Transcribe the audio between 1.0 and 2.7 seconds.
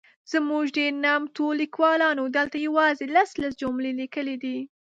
نامتو لیکوالانو دلته